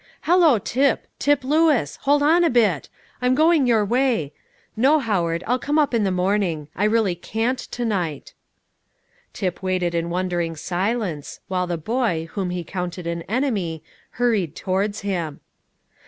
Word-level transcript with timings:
Hallo, 0.21 0.57
Tip! 0.57 1.05
Tip 1.19 1.43
Lewis! 1.43 1.97
Hold 2.01 2.23
on 2.23 2.43
a 2.43 2.49
bit! 2.49 2.89
I'm 3.21 3.35
going 3.35 3.67
your 3.67 3.85
way. 3.85 4.33
No, 4.75 4.97
Howard, 4.97 5.43
I'll 5.45 5.59
come 5.59 5.77
up 5.77 5.93
in 5.93 6.03
the 6.03 6.09
morning; 6.11 6.69
I 6.75 6.85
really 6.85 7.13
can't 7.13 7.59
to 7.59 7.85
night." 7.85 8.33
Tip 9.31 9.61
waited 9.61 9.93
in 9.93 10.09
wondering 10.09 10.55
silence, 10.55 11.39
while 11.49 11.67
the 11.67 11.77
boy, 11.77 12.29
whom 12.31 12.49
he 12.49 12.63
counted 12.63 13.05
an 13.05 13.21
enemy, 13.29 13.83
hurried 14.13 14.55
towards 14.55 15.01
him. 15.01 15.39